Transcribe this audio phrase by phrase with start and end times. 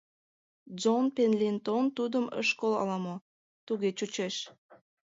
[0.77, 3.15] Джон Пендлетон тудым ыш кол ала-мо,
[3.65, 4.35] туге чучеш.